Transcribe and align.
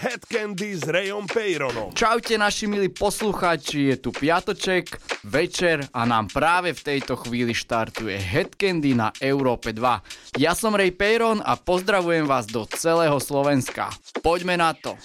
Head 0.00 0.24
Candy 0.32 0.72
s 0.72 0.88
Rayom 0.88 1.28
Peyronom. 1.28 1.92
Čaute 1.92 2.40
naši 2.40 2.64
milí 2.64 2.88
poslucháči, 2.88 3.92
je 3.92 3.96
tu 4.00 4.16
piatoček, 4.16 4.96
večer 5.28 5.84
a 5.92 6.08
nám 6.08 6.32
práve 6.32 6.72
v 6.72 6.80
tejto 6.80 7.20
chvíli 7.20 7.52
štartuje 7.52 8.16
Head 8.16 8.56
Candy 8.56 8.96
na 8.96 9.12
Európe 9.20 9.76
2. 9.76 10.40
Ja 10.40 10.56
som 10.56 10.72
Ray 10.72 10.96
Peyron 10.96 11.44
a 11.44 11.52
pozdravujem 11.60 12.24
vás 12.24 12.48
do 12.48 12.64
celého 12.64 13.20
Slovenska. 13.20 13.92
Poďme 14.24 14.56
na 14.56 14.72
to. 14.72 14.96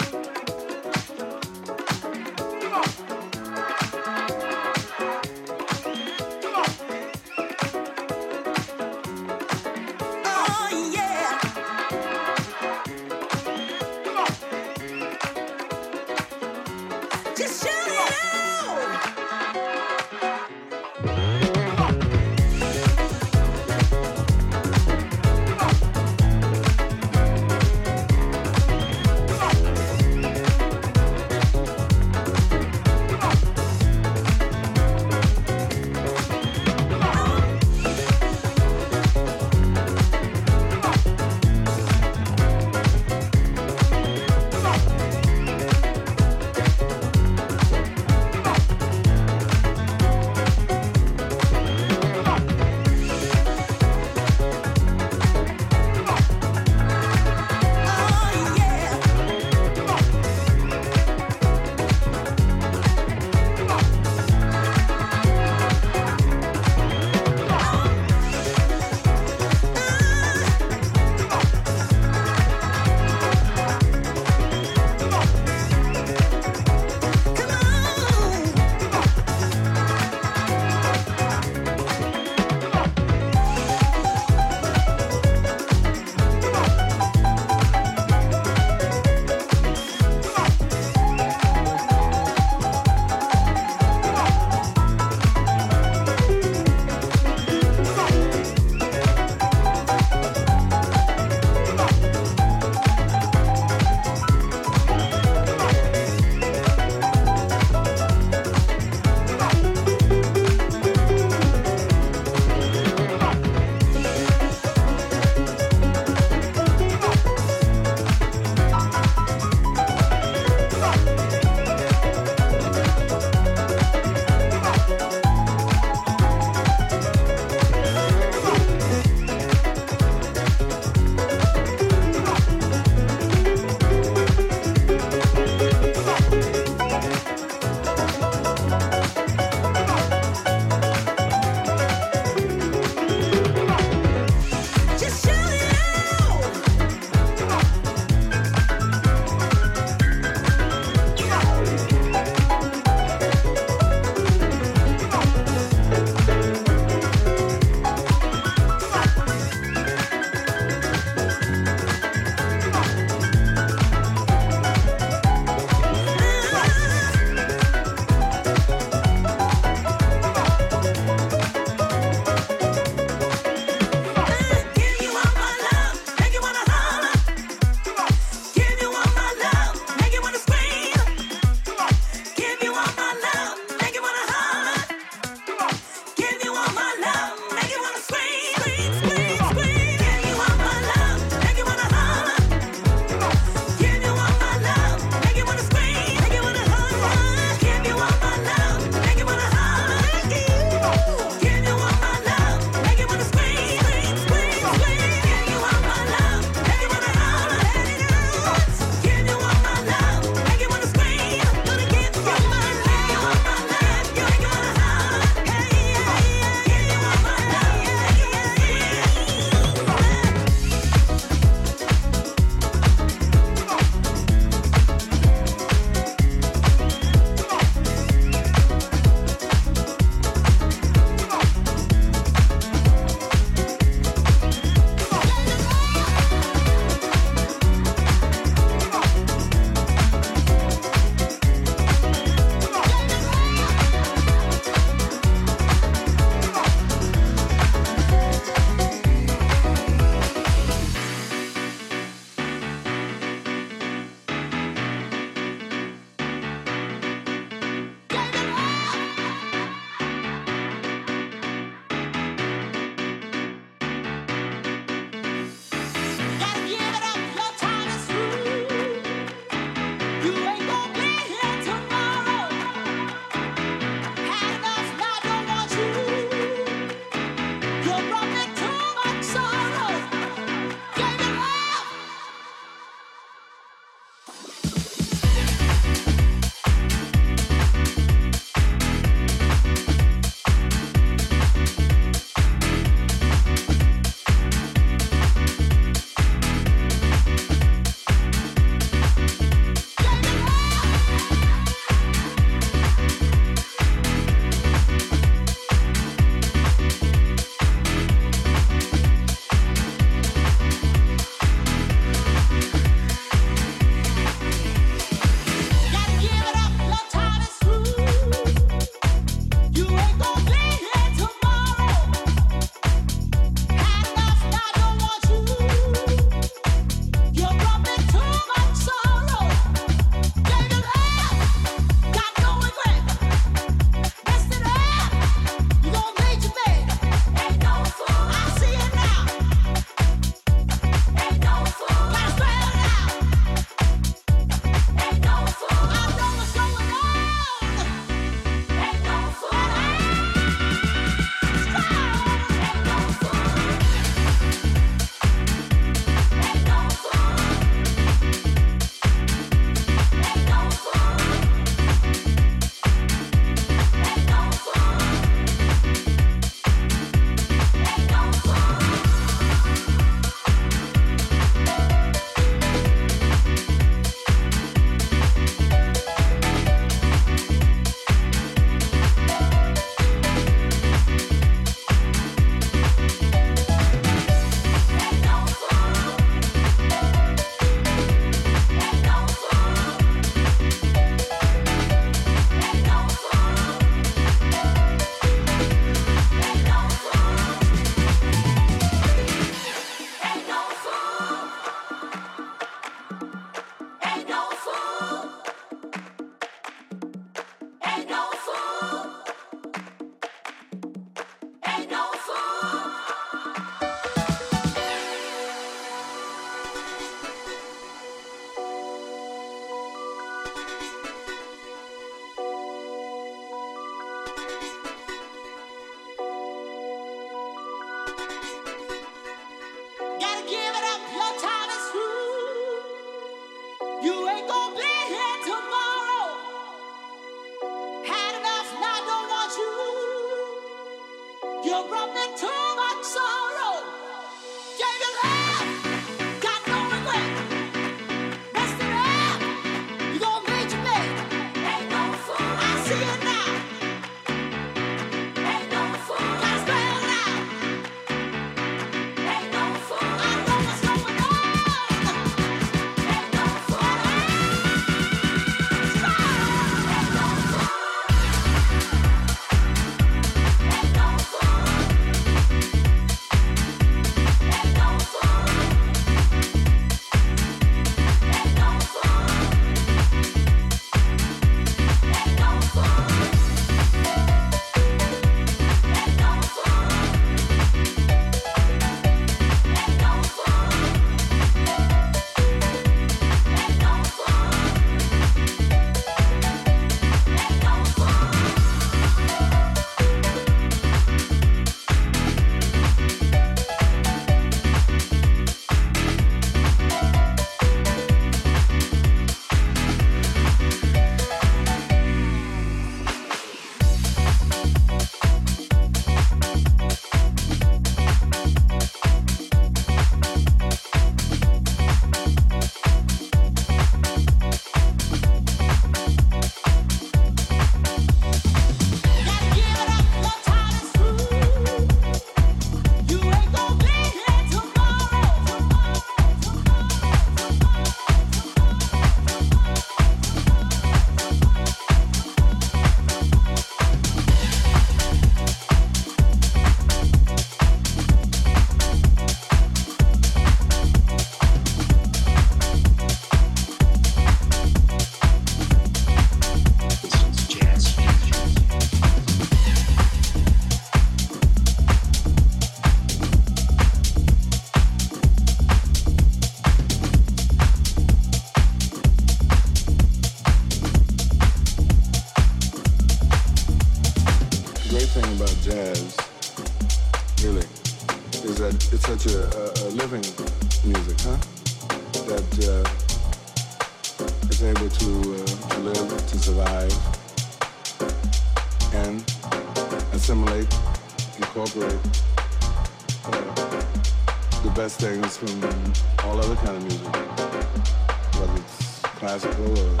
Classical 599.31 599.79
or, 599.79 600.00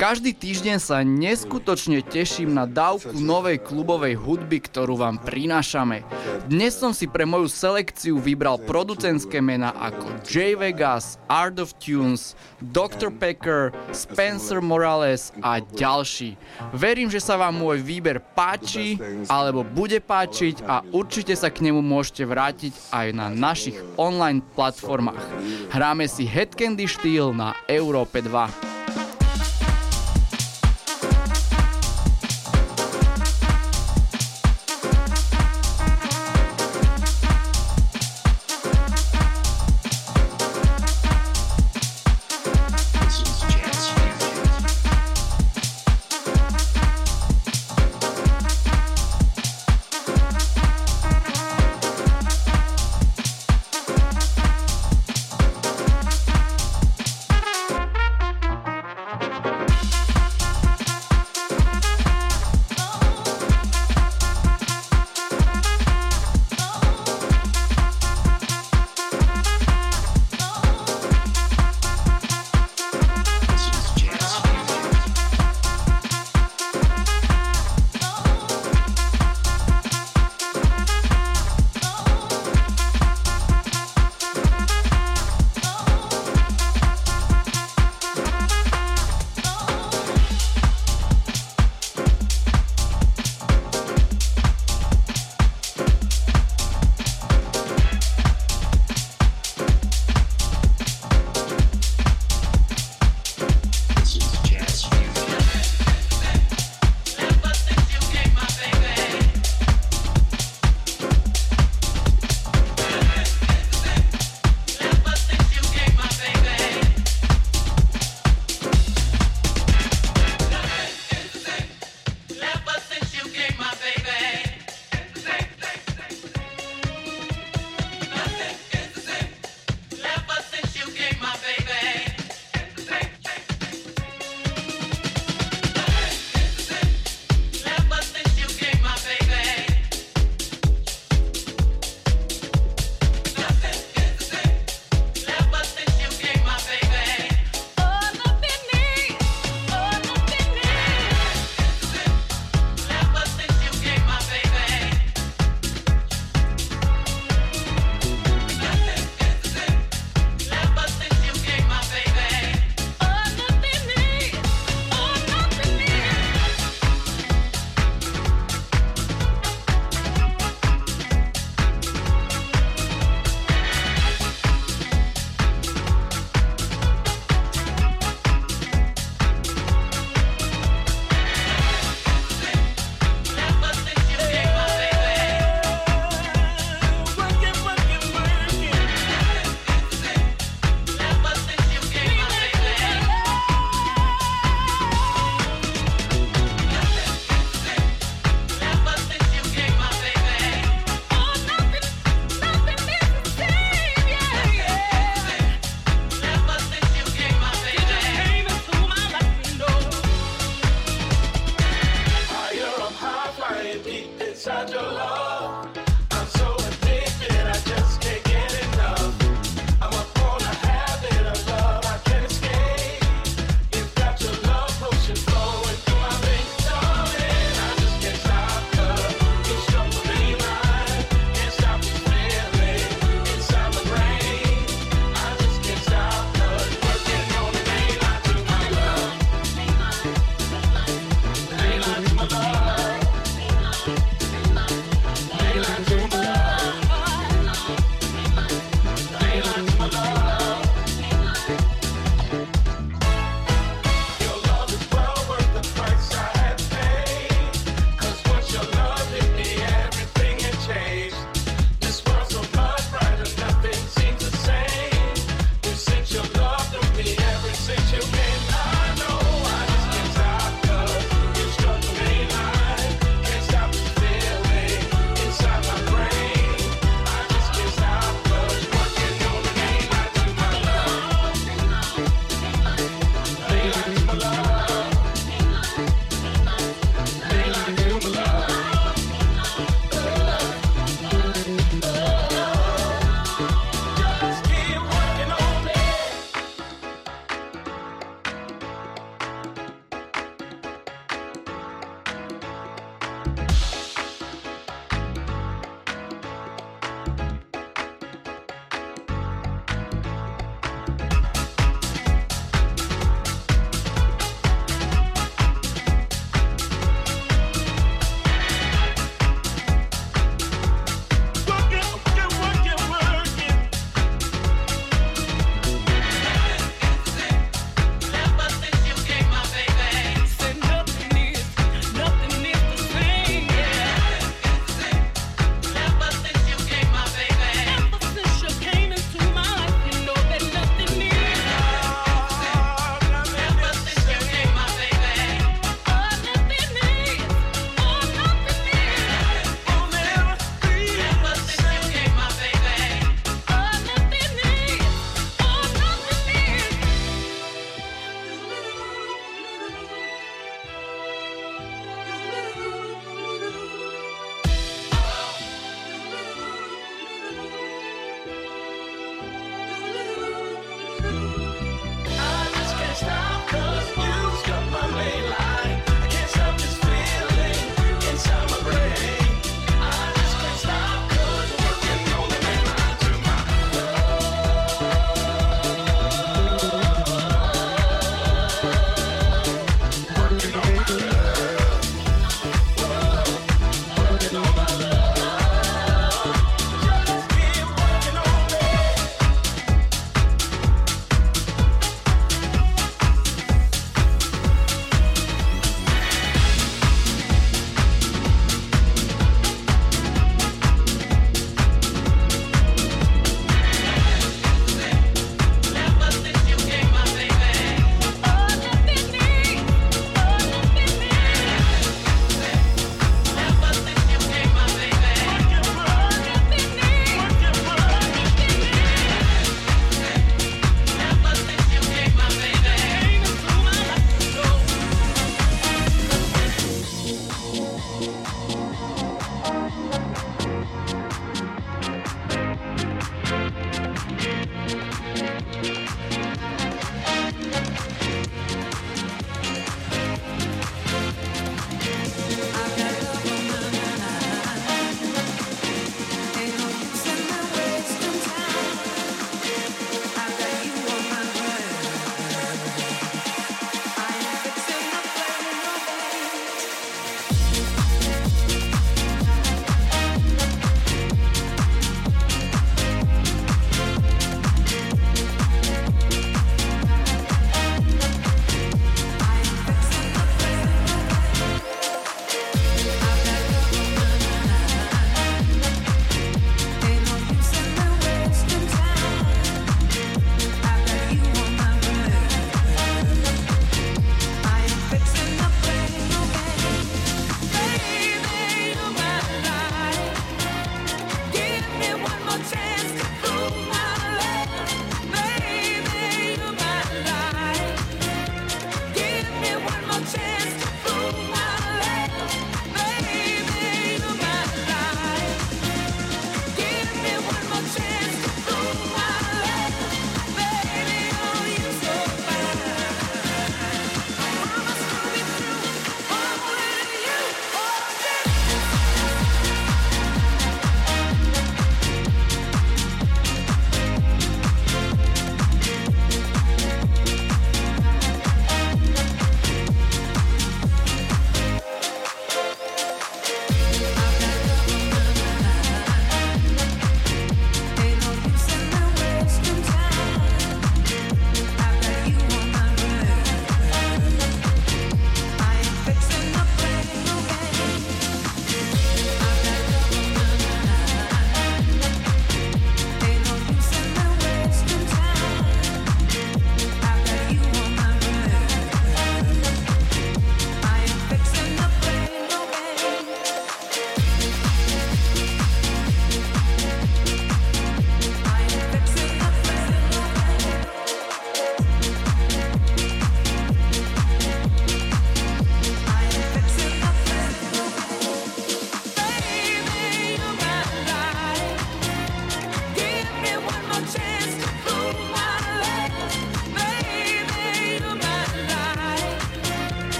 Každý 0.00 0.32
týždeň 0.32 0.76
sa 0.80 1.04
neskutočne 1.04 2.00
teším 2.00 2.56
na 2.56 2.64
dávku 2.64 3.12
novej 3.20 3.60
klubovej 3.60 4.16
hudby, 4.16 4.56
ktorú 4.64 4.96
vám 4.96 5.20
prinášame. 5.20 6.00
Dnes 6.48 6.80
som 6.80 6.96
si 6.96 7.04
pre 7.04 7.28
moju 7.28 7.44
selekciu 7.44 8.16
vybral 8.16 8.56
producentské 8.64 9.44
mená 9.44 9.76
ako 9.76 10.24
J 10.24 10.56
Vegas, 10.56 11.20
Art 11.28 11.60
of 11.60 11.76
Tunes, 11.76 12.32
Dr. 12.72 13.12
Pecker, 13.12 13.68
Spencer 13.92 14.64
Morales 14.64 15.28
a 15.44 15.60
ďalší. 15.60 16.40
Verím, 16.72 17.12
že 17.12 17.20
sa 17.20 17.36
vám 17.36 17.60
môj 17.60 17.84
výber 17.84 18.24
páči 18.32 18.96
alebo 19.28 19.60
bude 19.60 20.00
páčiť 20.00 20.64
a 20.64 20.80
určite 20.88 21.36
sa 21.36 21.52
k 21.52 21.68
nemu 21.68 21.84
môžete 21.84 22.24
vrátiť 22.24 22.72
aj 22.96 23.06
na 23.12 23.28
našich 23.28 23.76
online 24.00 24.40
platformách. 24.56 25.20
Hráme 25.68 26.08
si 26.08 26.24
Head 26.24 26.56
Candy 26.56 26.88
štýl 26.88 27.36
na 27.36 27.52
Európe 27.68 28.24
2. 28.24 28.69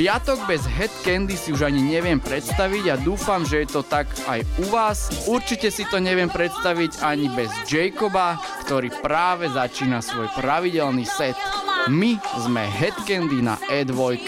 Piatok 0.00 0.48
bez 0.48 0.64
Head 0.64 0.88
Candy 1.04 1.36
si 1.36 1.52
už 1.52 1.68
ani 1.68 1.84
neviem 1.84 2.16
predstaviť 2.16 2.84
a 2.88 2.96
dúfam, 2.96 3.44
že 3.44 3.60
je 3.60 3.68
to 3.68 3.84
tak 3.84 4.08
aj 4.32 4.40
u 4.64 4.72
vás. 4.72 5.12
Určite 5.28 5.68
si 5.68 5.84
to 5.92 6.00
neviem 6.00 6.32
predstaviť 6.32 7.04
ani 7.04 7.28
bez 7.36 7.52
Jacoba, 7.68 8.40
ktorý 8.64 8.88
práve 9.04 9.52
začína 9.52 10.00
svoj 10.00 10.32
pravidelný 10.32 11.04
set. 11.04 11.36
My 11.92 12.16
sme 12.32 12.64
Head 12.64 12.96
Candy 13.04 13.44
na 13.44 13.60
E2. 13.68 14.24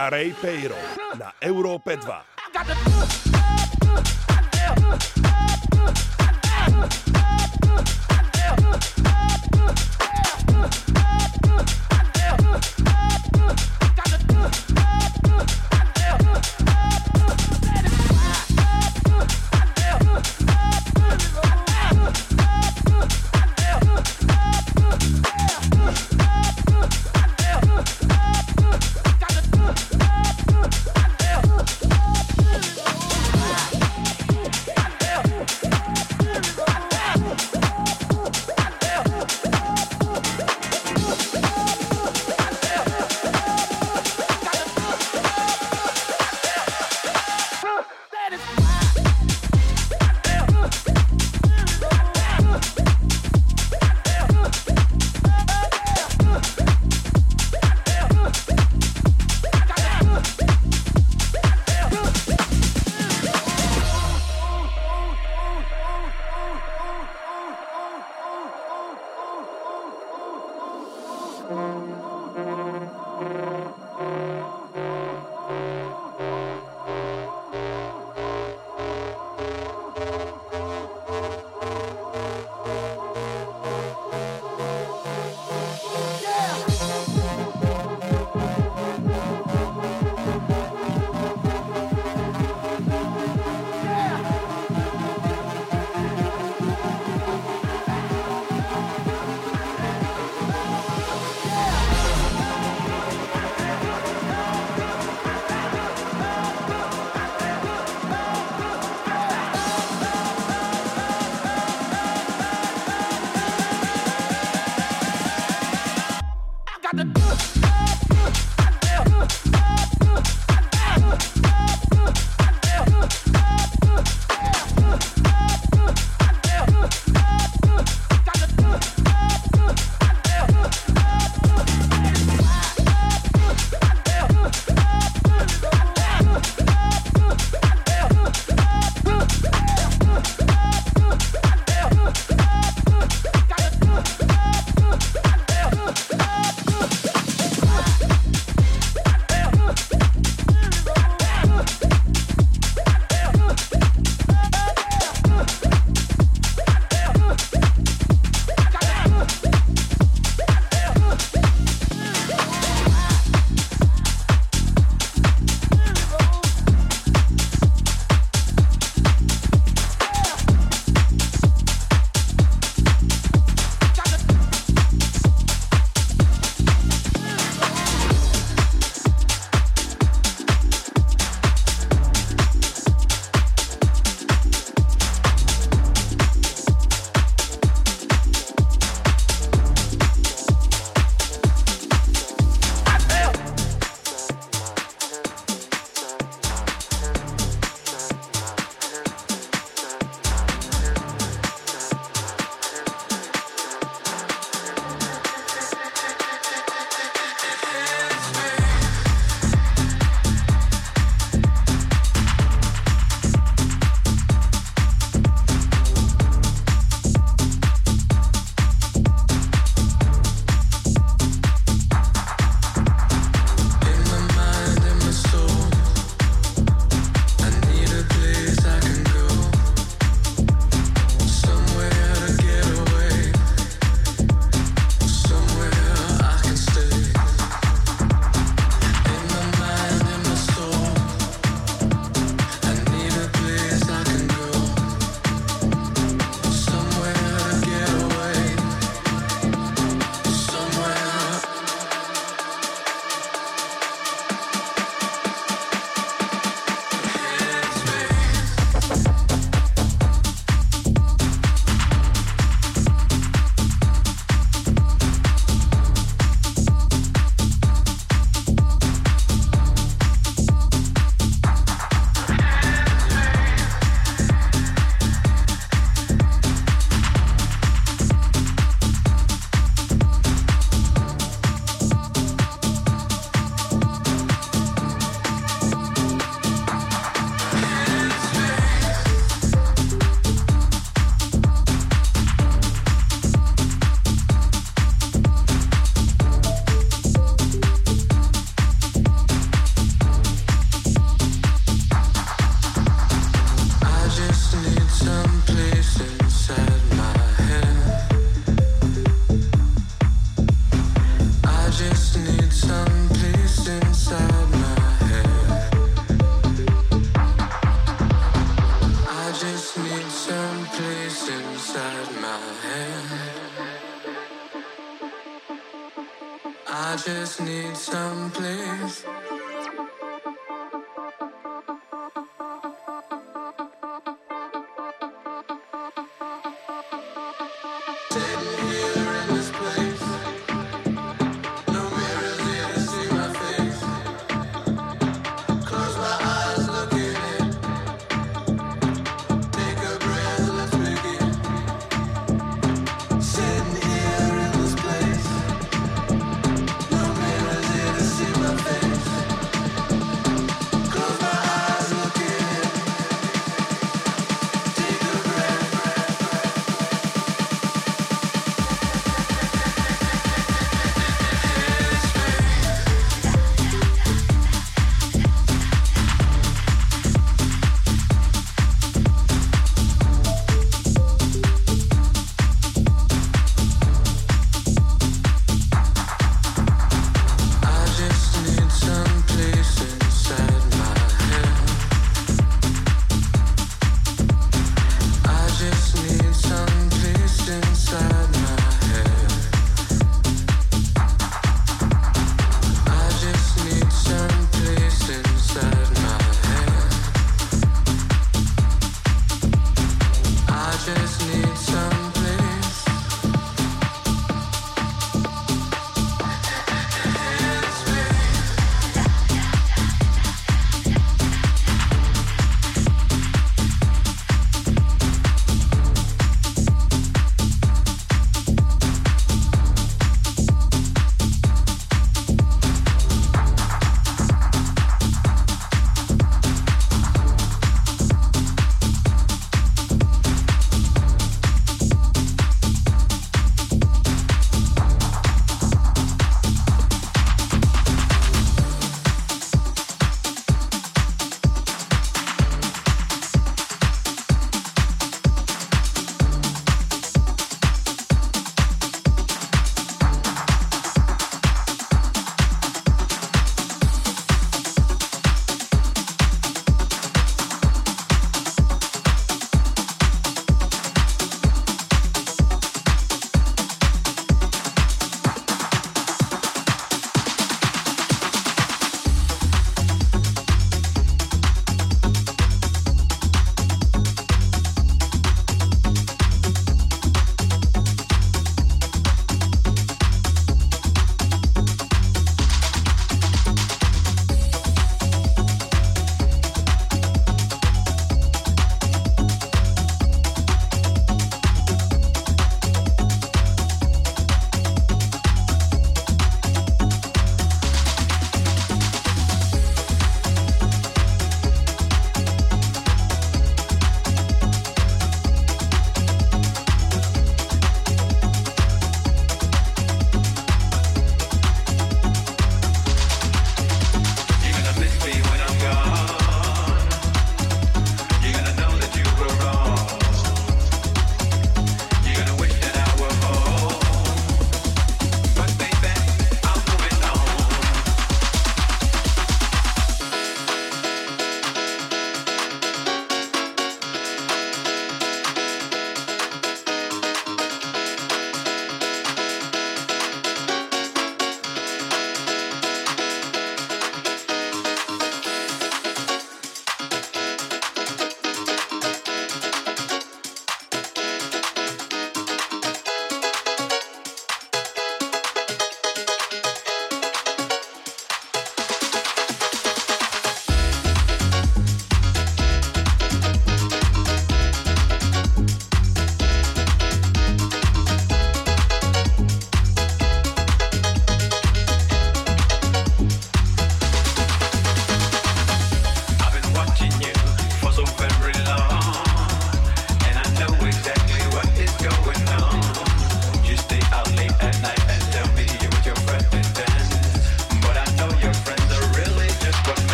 A 0.00 0.08
Ray 0.08 0.32
Peiro 0.32 0.76
na 1.18 1.34
Európe 1.40 1.94
2. 1.94 3.19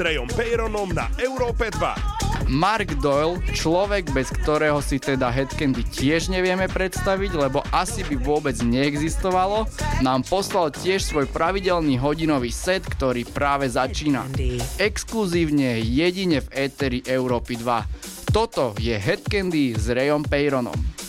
Rayom 0.00 0.32
Peyronom 0.32 0.96
na 0.96 1.12
Európe 1.20 1.68
2. 1.68 2.48
Mark 2.48 2.96
Doyle, 3.04 3.36
človek, 3.52 4.08
bez 4.16 4.32
ktorého 4.32 4.80
si 4.80 4.96
teda 4.96 5.28
Headcandy 5.28 5.84
tiež 5.84 6.32
nevieme 6.32 6.72
predstaviť, 6.72 7.36
lebo 7.36 7.60
asi 7.68 8.00
by 8.08 8.16
vôbec 8.16 8.56
neexistovalo, 8.64 9.68
nám 10.00 10.24
poslal 10.24 10.72
tiež 10.72 11.04
svoj 11.04 11.28
pravidelný 11.28 12.00
hodinový 12.00 12.48
set, 12.48 12.80
ktorý 12.88 13.28
práve 13.28 13.68
začína. 13.68 14.24
Exkluzívne 14.80 15.84
jedine 15.84 16.40
v 16.40 16.48
éteri 16.66 17.04
Európy 17.04 17.60
2. 17.60 18.32
Toto 18.32 18.72
je 18.80 18.96
Headcandy 18.96 19.76
s 19.76 19.92
Rayom 19.92 20.24
Peyronom. 20.24 20.99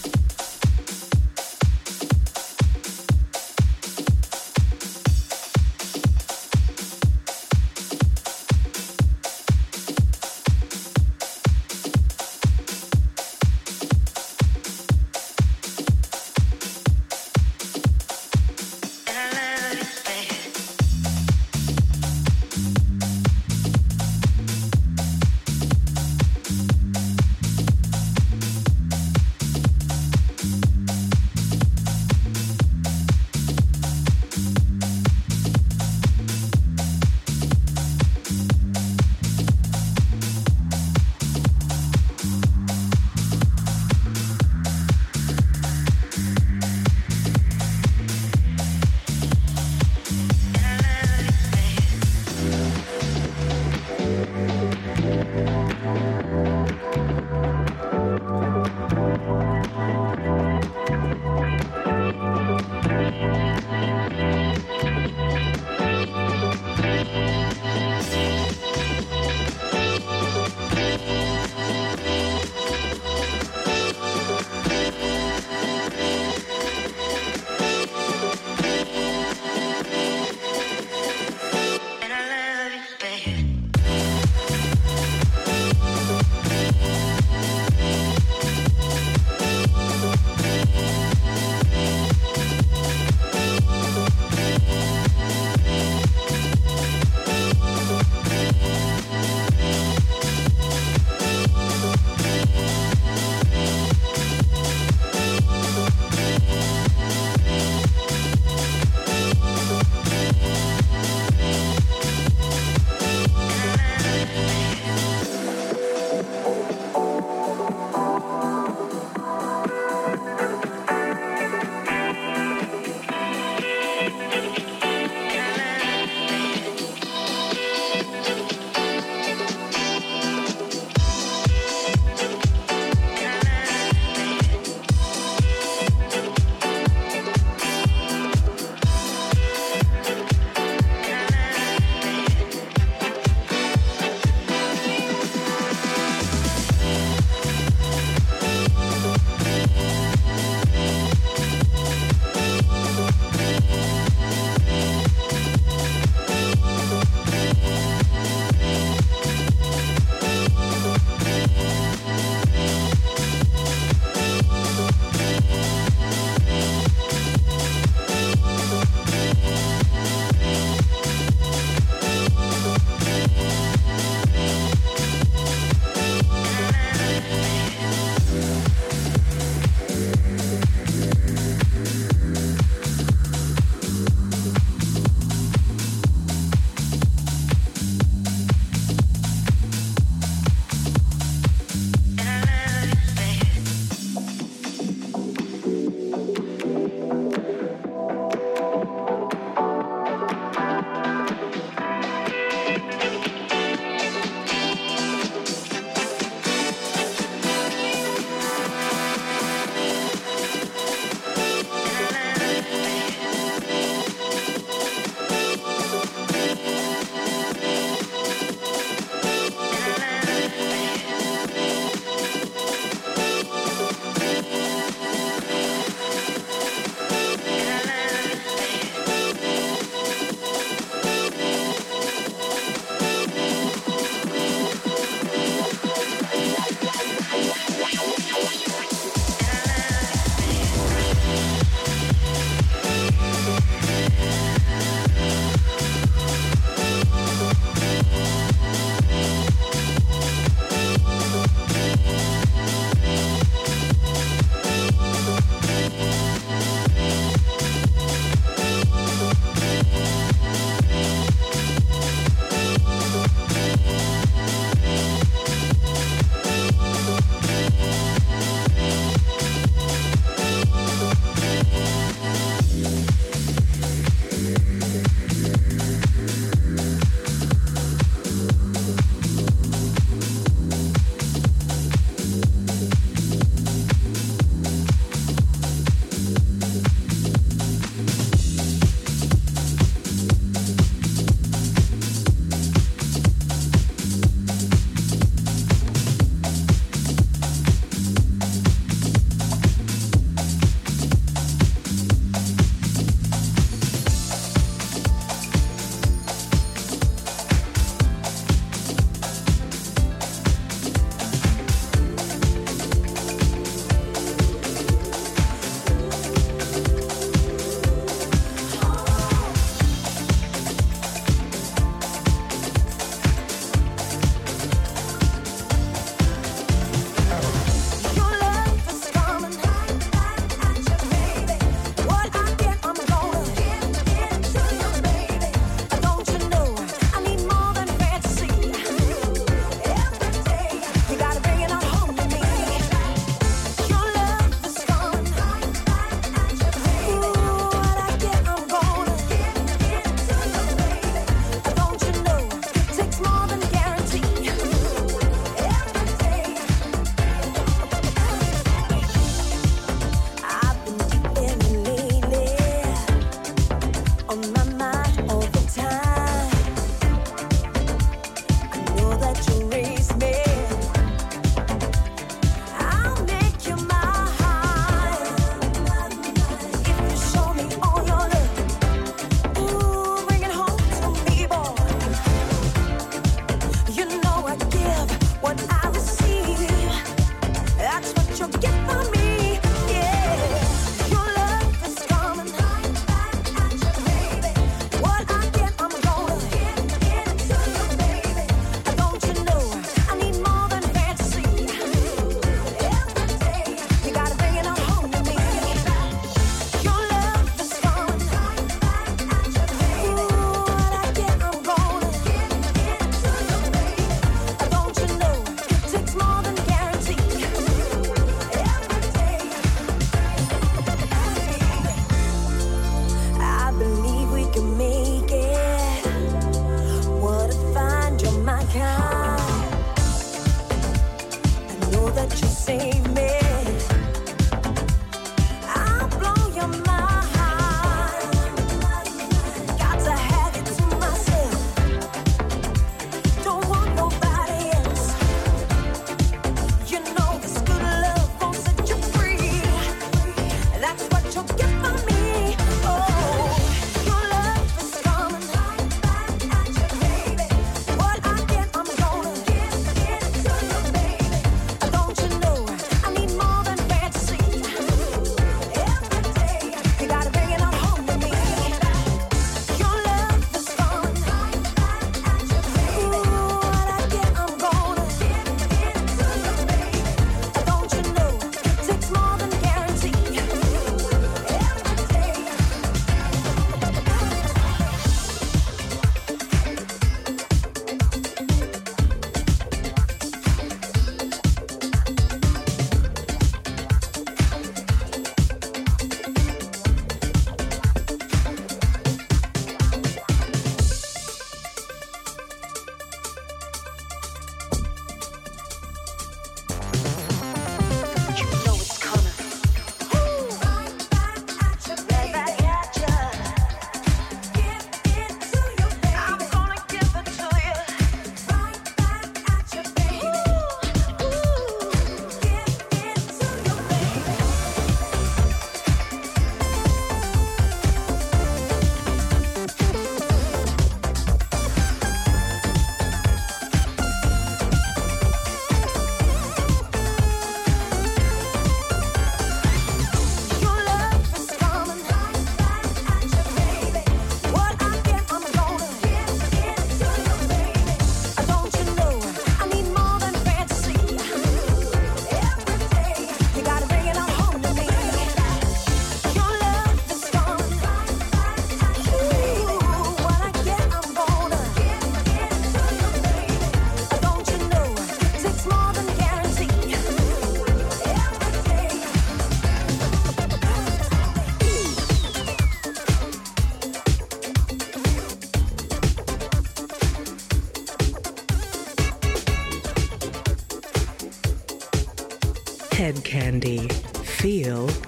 know 431.91 432.09
that 432.11 432.31
you 432.41 432.47
see 432.47 432.99
me. 433.01 433.10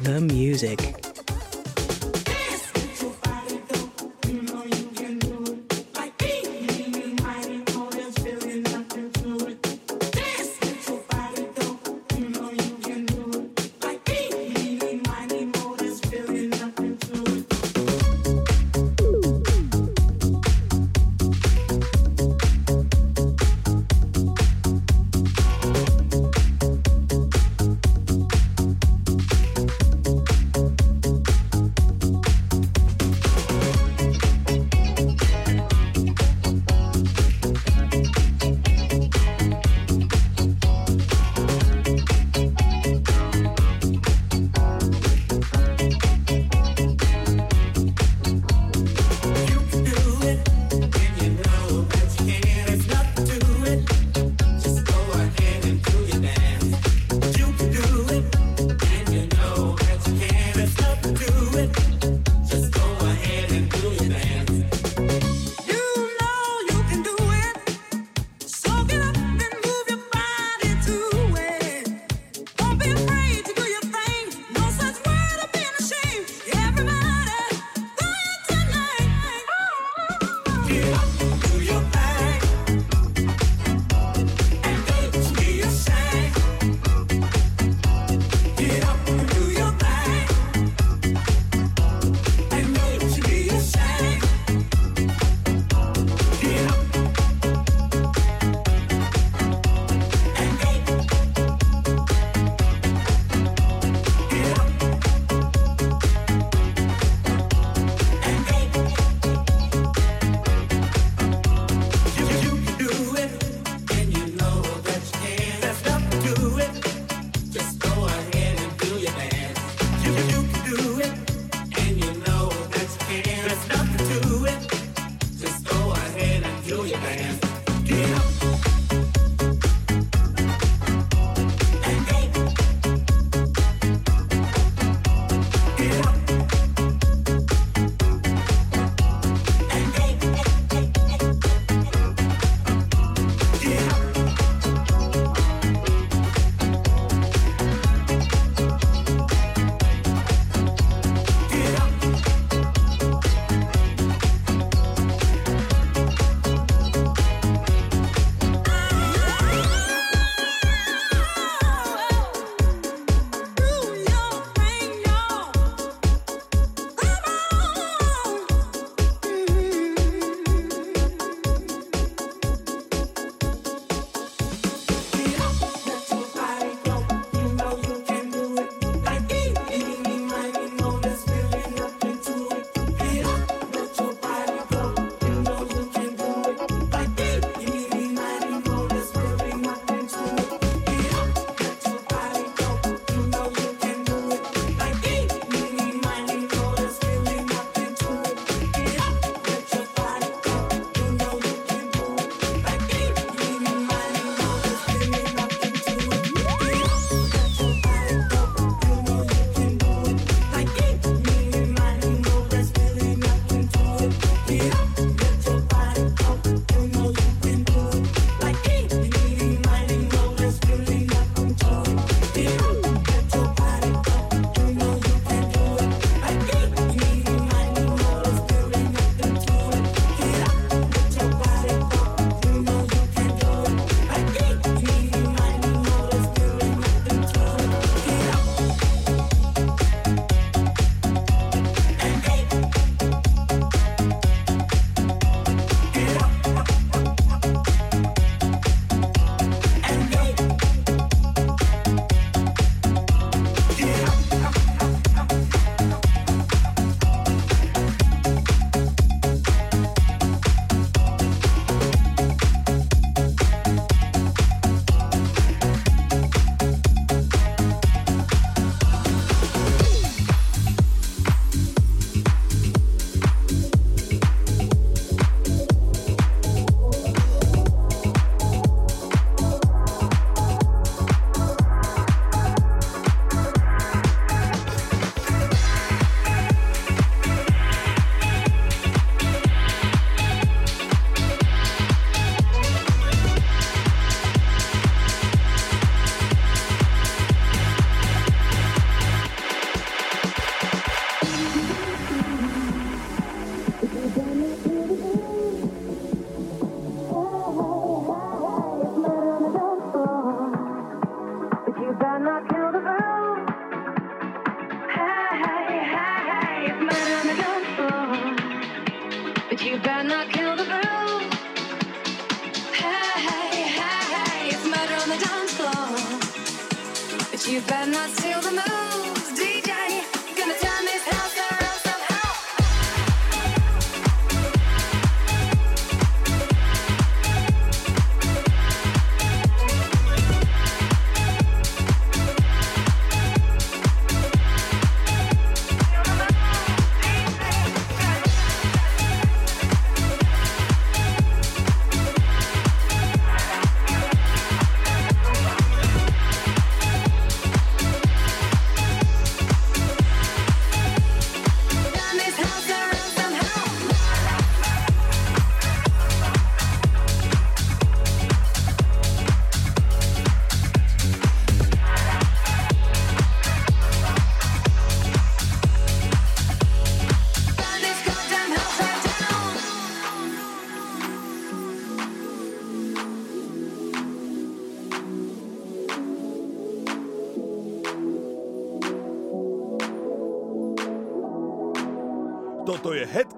the 0.03 0.19
music. 0.19 1.02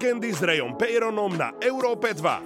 Candy 0.06 0.30
s 0.30 0.38
Rayom 0.38 0.78
Peyronom 0.78 1.34
na 1.34 1.50
Európe 1.58 2.14
2. 2.14 2.45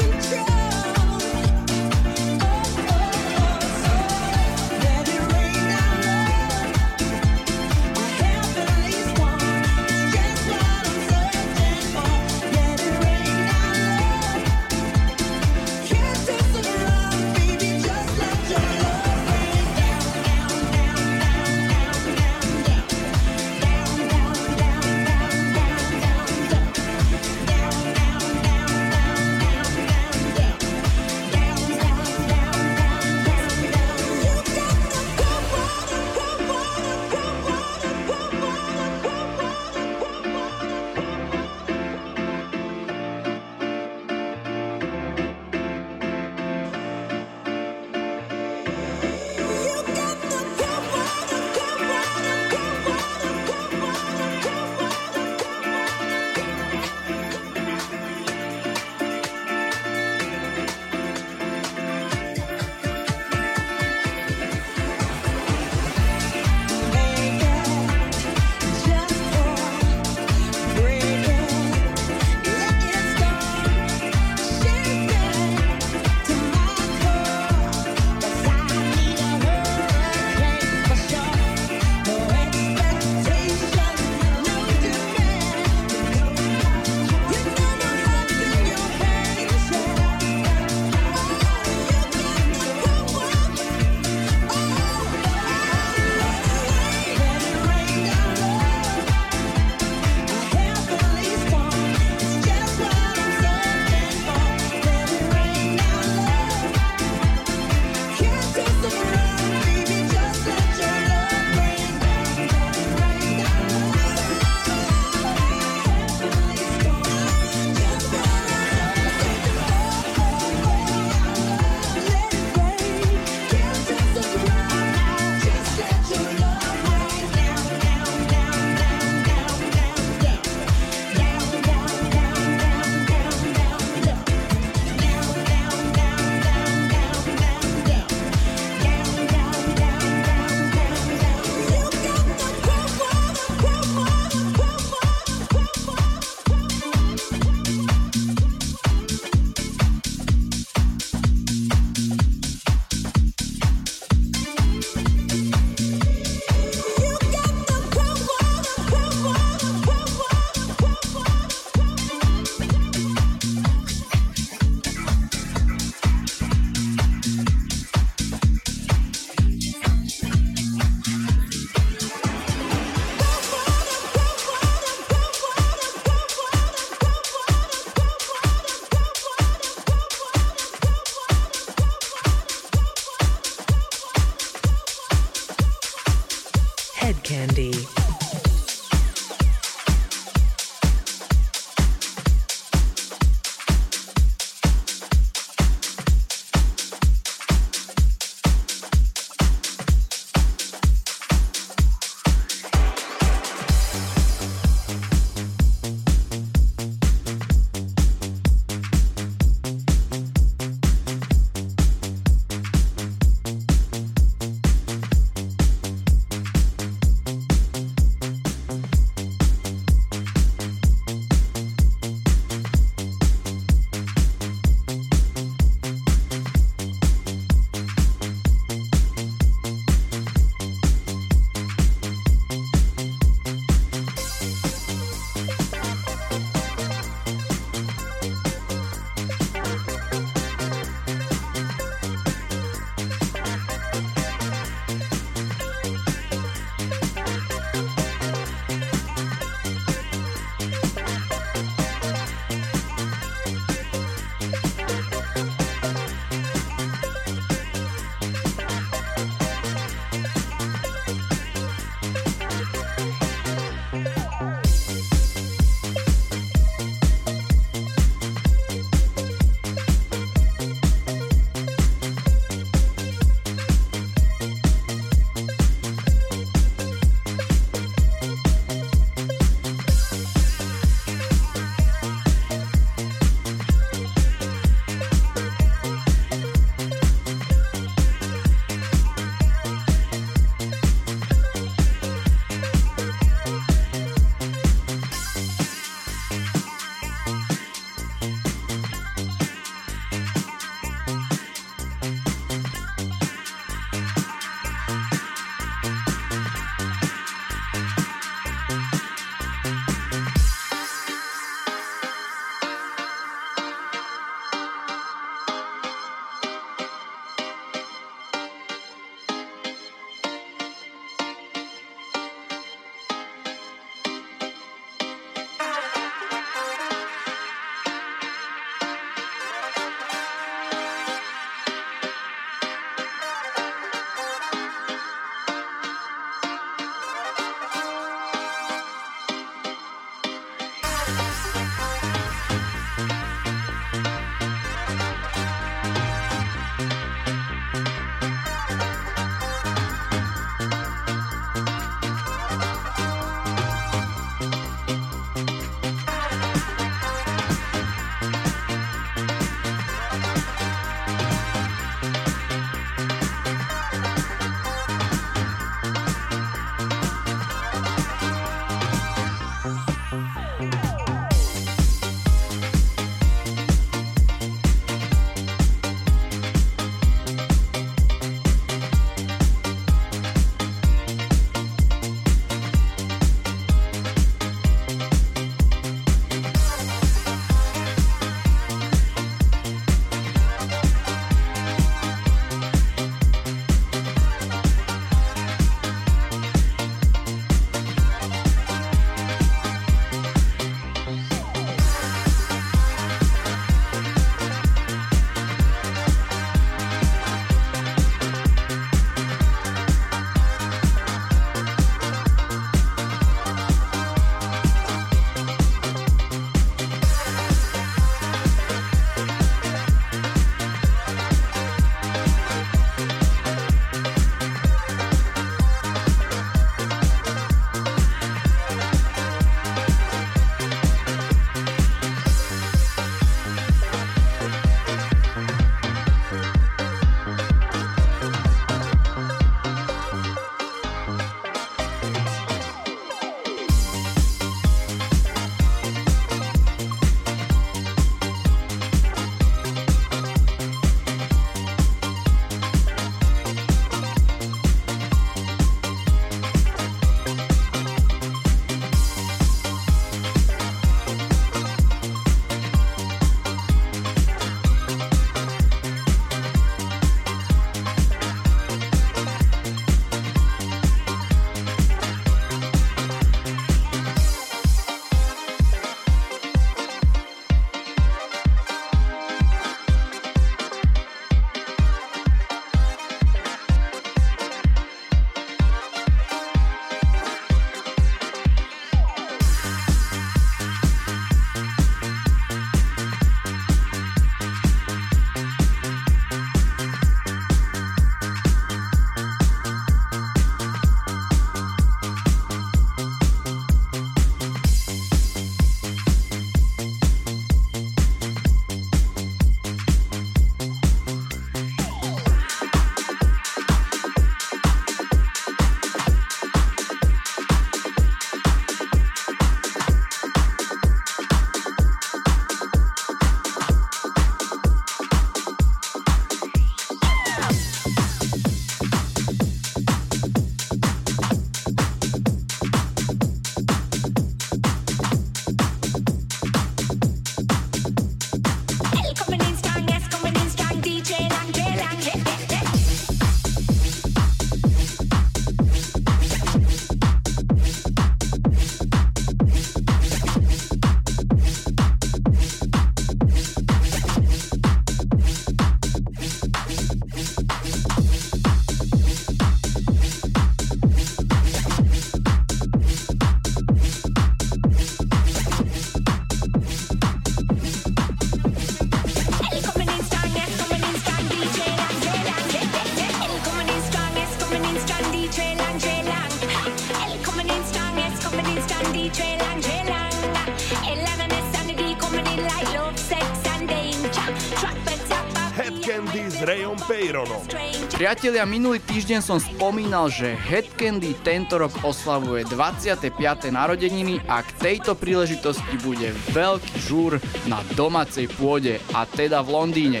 Priatelia, 588.00 588.48
minulý 588.48 588.80
týždeň 588.80 589.20
som 589.20 589.36
spomínal, 589.36 590.08
že 590.08 590.32
Headcandy 590.32 591.20
tento 591.20 591.60
rok 591.60 591.84
oslavuje 591.84 592.48
25. 592.48 593.12
narodeniny 593.52 594.24
a 594.24 594.40
k 594.40 594.48
tejto 594.56 594.96
príležitosti 594.96 595.76
bude 595.84 596.08
veľký 596.32 596.80
žúr 596.80 597.20
na 597.44 597.60
domácej 597.76 598.24
pôde 598.40 598.80
a 598.96 599.04
teda 599.04 599.44
v 599.44 599.52
Londýne. 599.52 600.00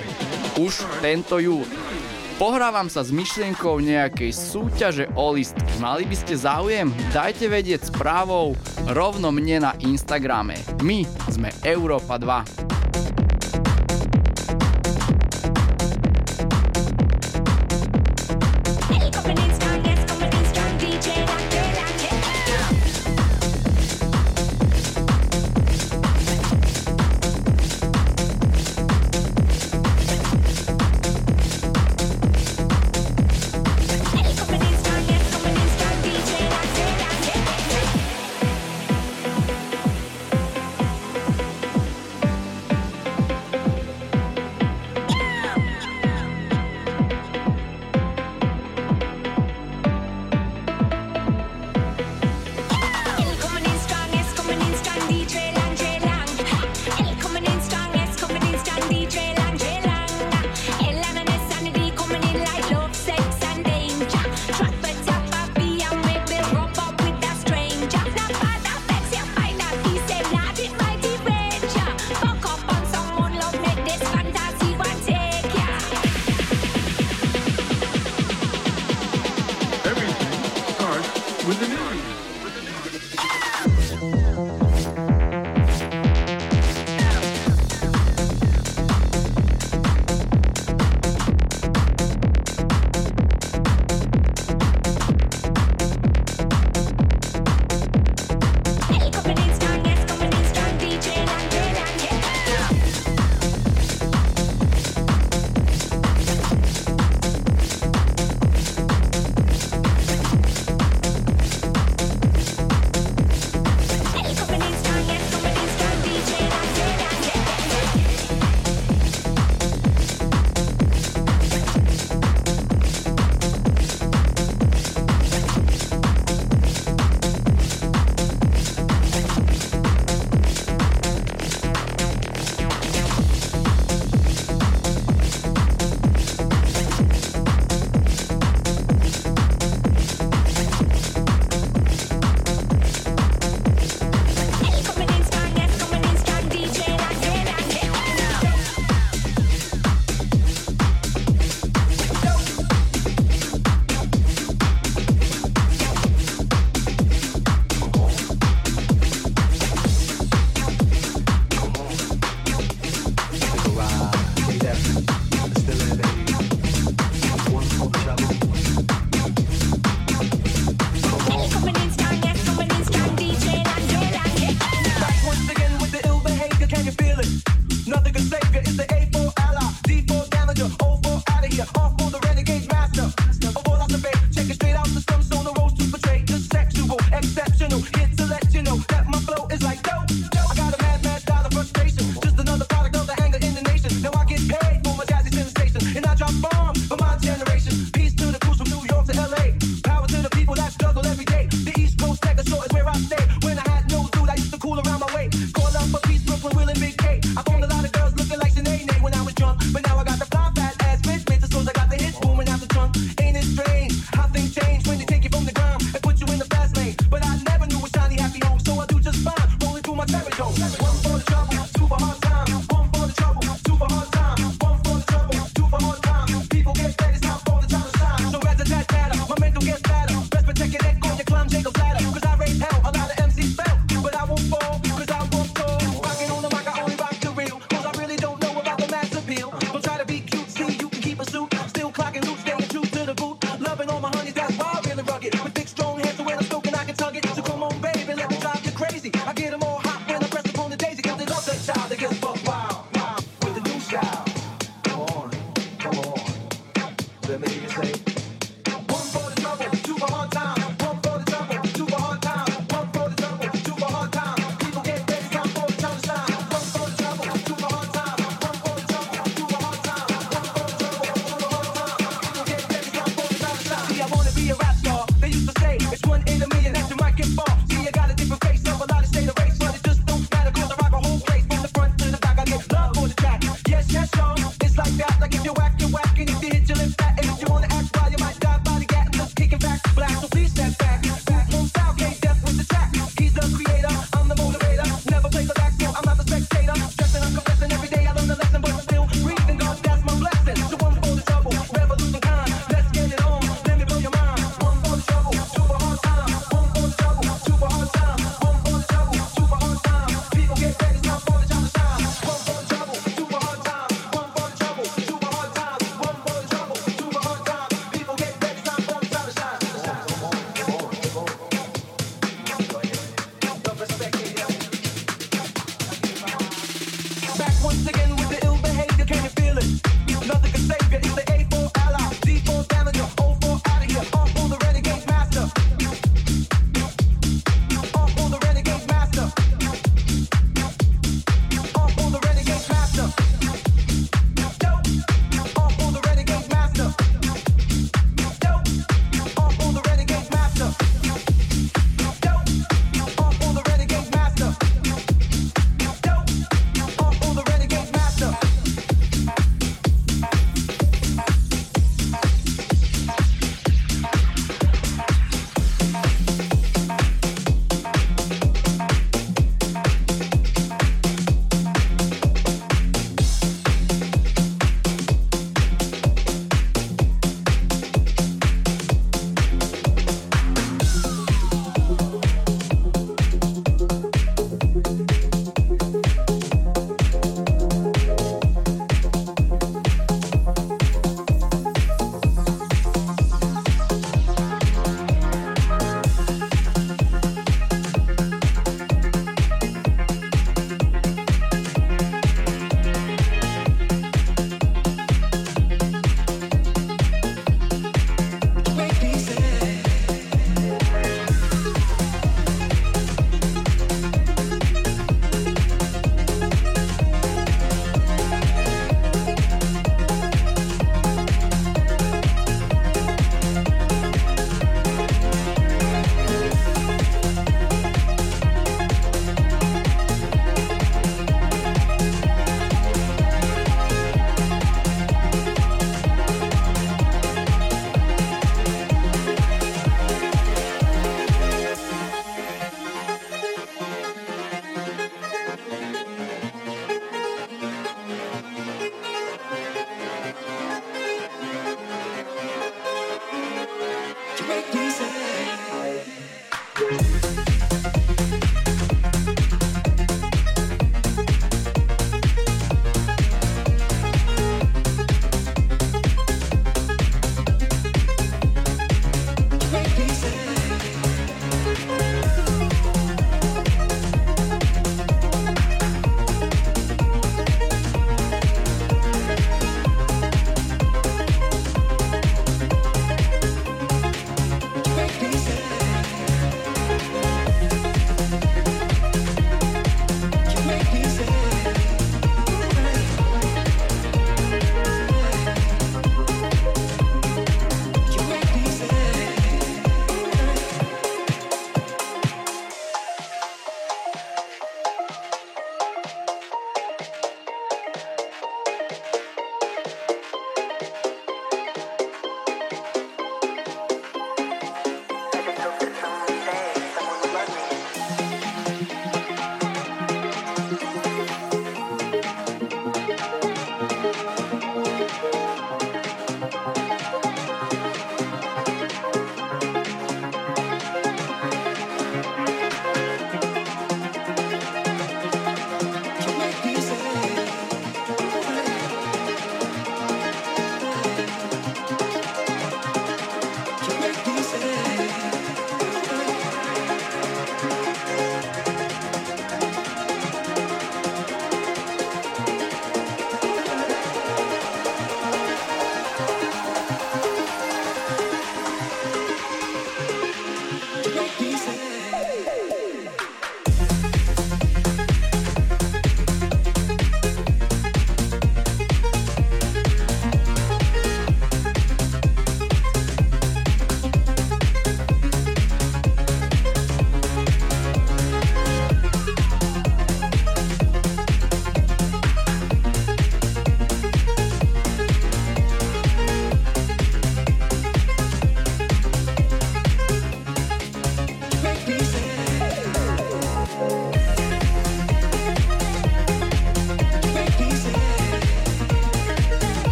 Už 0.56 0.80
tento 1.04 1.36
júl. 1.44 1.68
Pohrávam 2.40 2.88
sa 2.88 3.04
s 3.04 3.12
myšlienkou 3.12 3.84
nejakej 3.84 4.32
súťaže 4.32 5.04
o 5.12 5.36
listky. 5.36 5.60
Mali 5.76 6.08
by 6.08 6.16
ste 6.16 6.40
záujem? 6.40 6.88
Dajte 7.12 7.52
vedieť 7.52 7.92
správou 7.92 8.56
rovno 8.96 9.28
mne 9.28 9.60
na 9.60 9.72
Instagrame. 9.84 10.56
My 10.80 11.04
sme 11.28 11.52
Európa 11.68 12.16
2. 12.16 12.79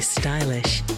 stylish. 0.00 0.91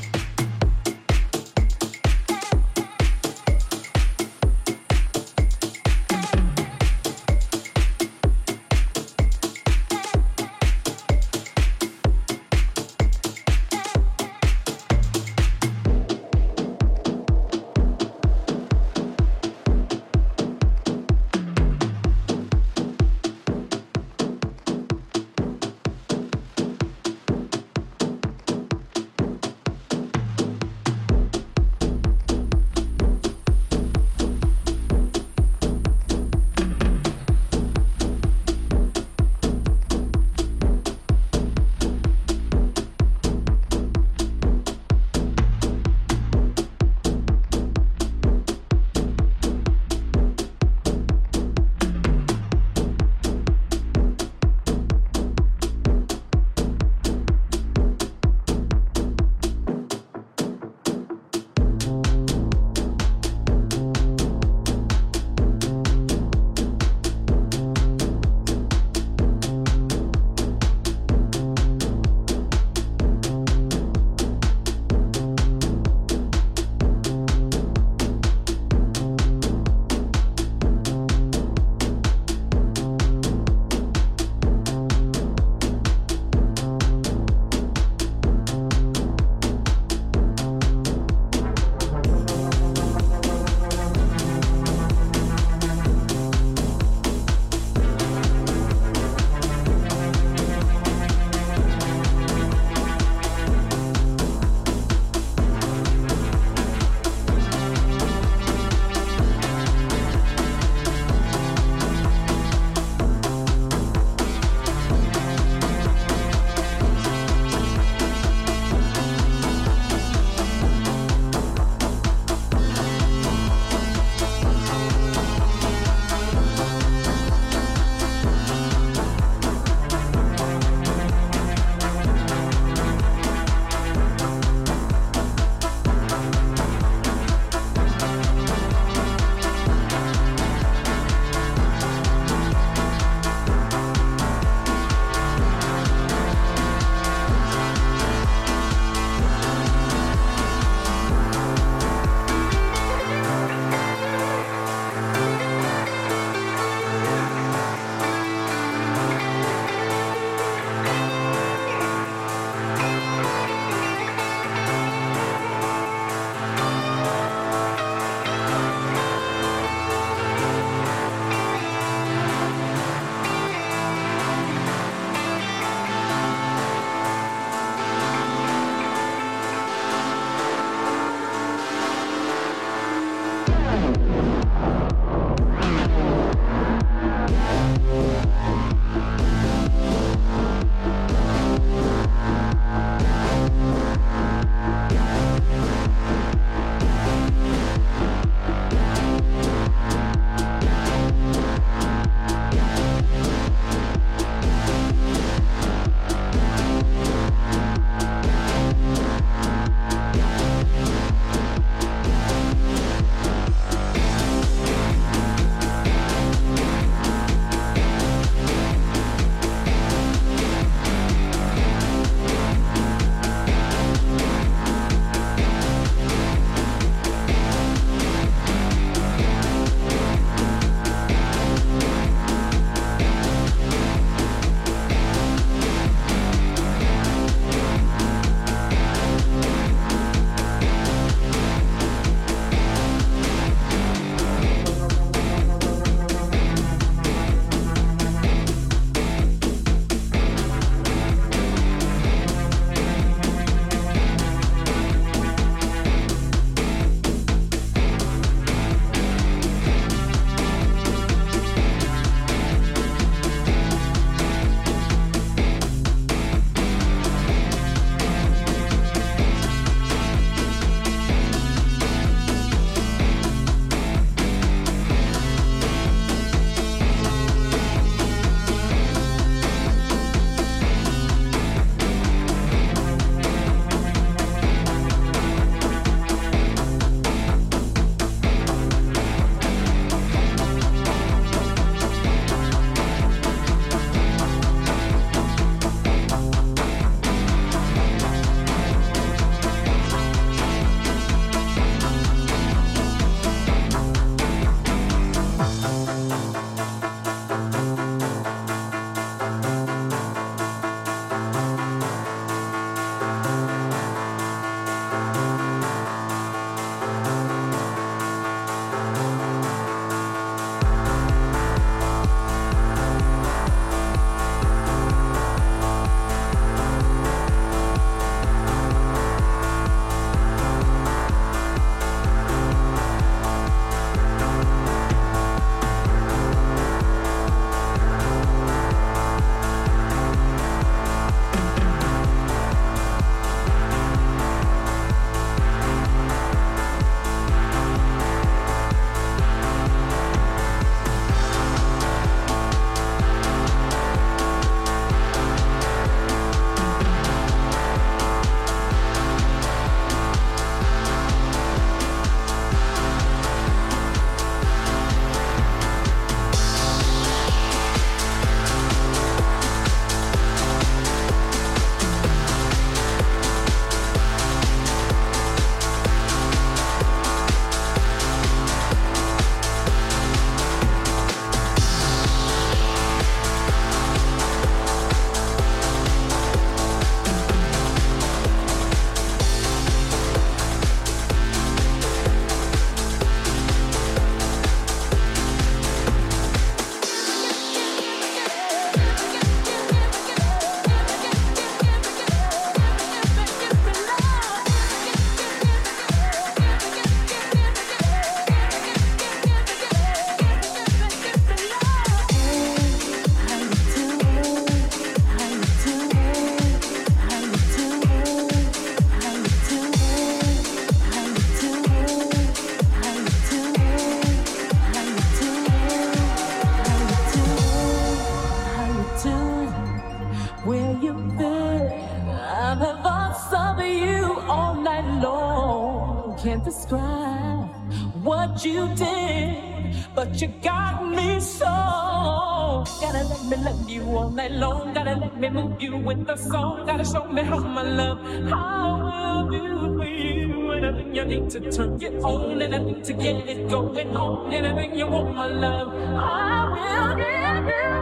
The 446.04 446.16
song. 446.16 446.66
Gotta 446.66 446.84
show 446.84 447.06
me 447.08 447.22
how 447.22 447.38
my 447.40 447.62
love, 447.62 447.98
I 448.32 448.82
will 448.82 449.30
do 449.30 449.76
for 449.76 449.84
you. 449.84 450.54
You 450.92 451.04
need 451.04 451.30
to 451.30 451.40
turn 451.50 451.80
it 451.82 451.94
on, 452.02 452.82
to 452.82 452.92
get 452.92 453.28
it 453.28 453.48
going 453.48 453.96
on, 453.96 454.30
you 454.76 454.86
want, 454.86 455.14
my 455.14 455.26
love, 455.26 455.74
I 455.74 456.48
will 456.54 456.94
give 456.96 457.46
you. 457.48 457.74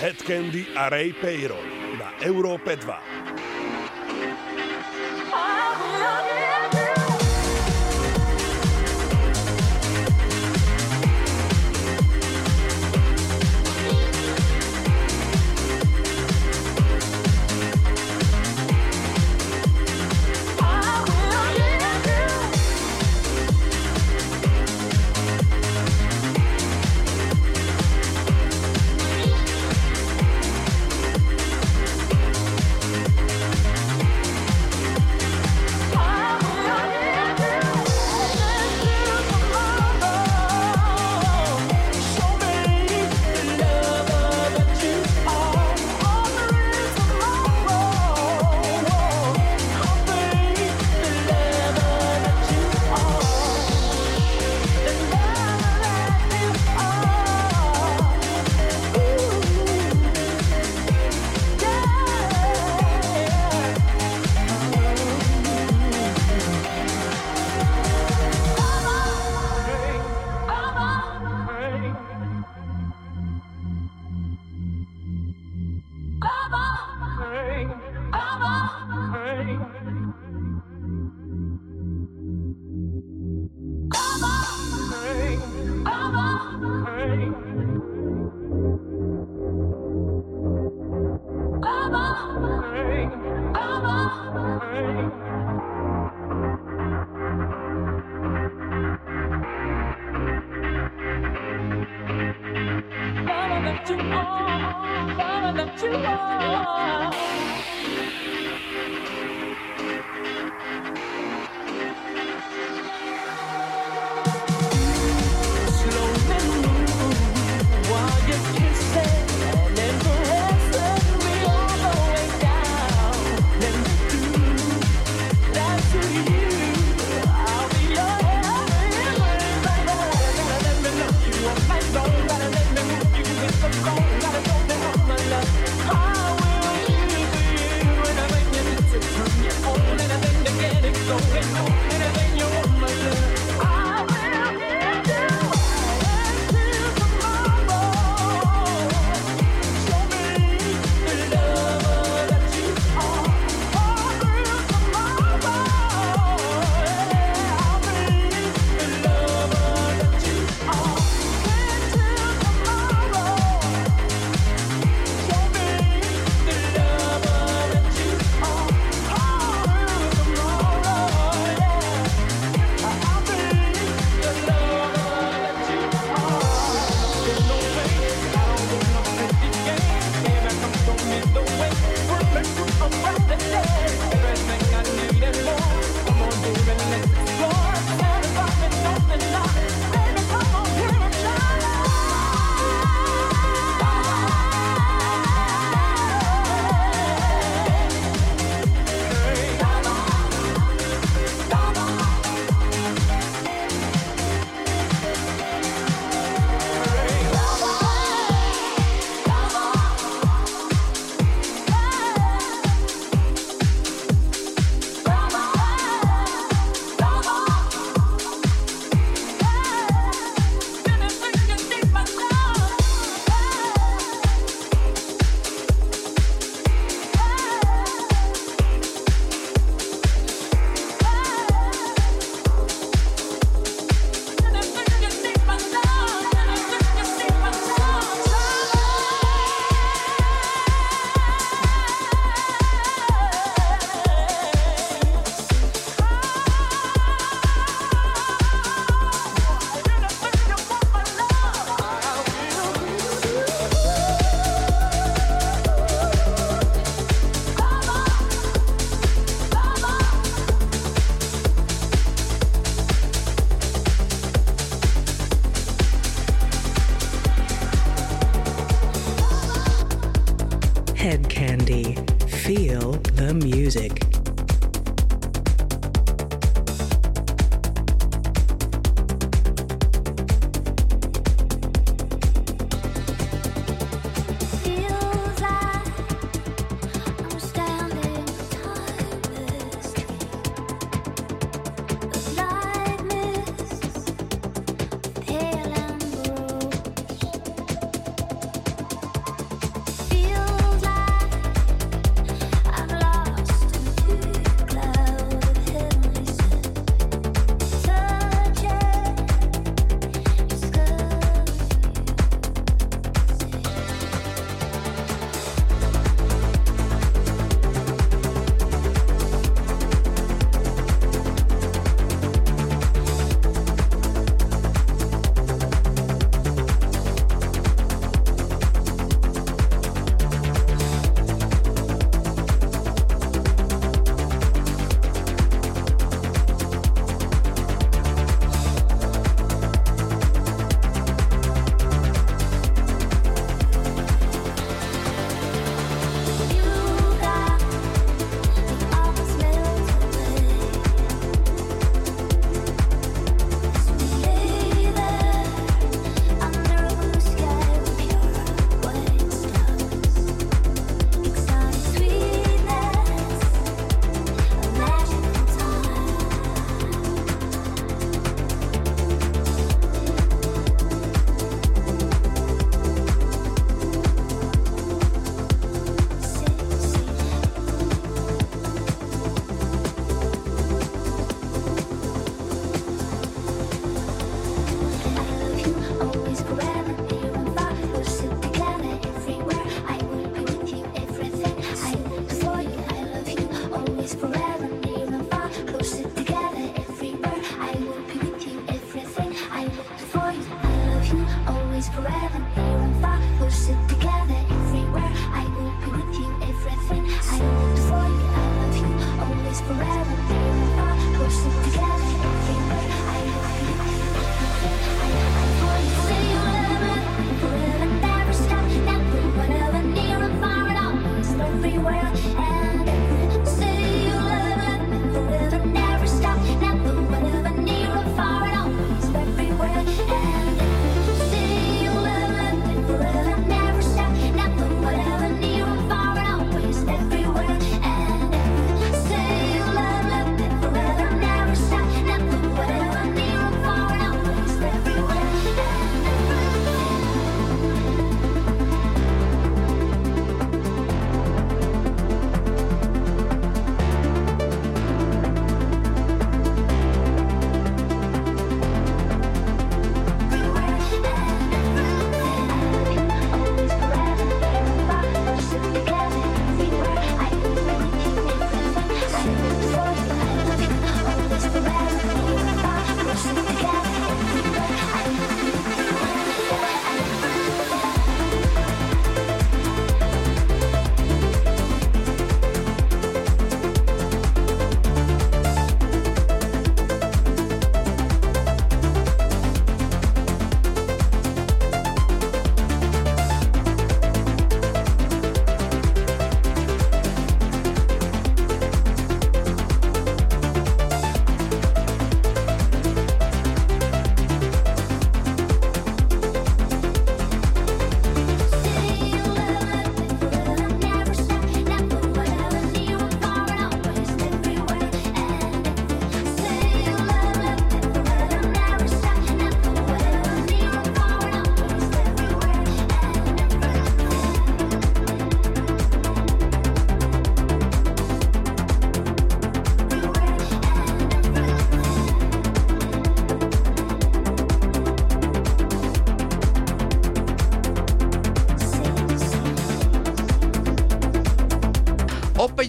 Head 0.00 0.18
Candy 0.24 0.66
a 0.76 0.90
Ray 0.90 1.12
Payron 1.12 1.98
na 1.98 2.12
Európe 2.20 2.76
2. 2.76 3.15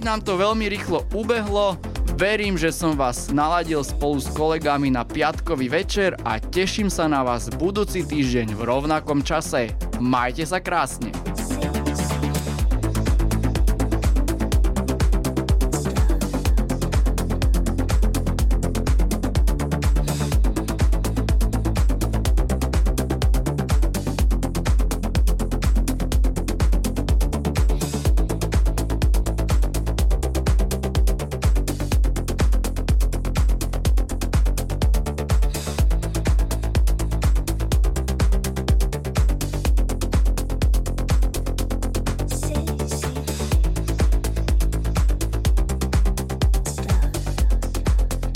nám 0.04 0.20
to 0.20 0.36
veľmi 0.36 0.68
rýchlo 0.68 1.08
ubehlo. 1.16 1.80
Verím, 2.20 2.60
že 2.60 2.76
som 2.76 3.00
vás 3.00 3.32
naladil 3.32 3.80
spolu 3.88 4.20
s 4.20 4.28
kolegami 4.36 4.92
na 4.92 5.08
piatkový 5.08 5.72
večer 5.72 6.12
a 6.28 6.44
teším 6.44 6.92
sa 6.92 7.08
na 7.08 7.24
vás 7.24 7.48
budúci 7.56 8.04
týždeň 8.04 8.52
v 8.52 8.62
rovnakom 8.68 9.24
čase. 9.24 9.72
Majte 10.04 10.44
sa 10.44 10.60
krásne. 10.60 11.16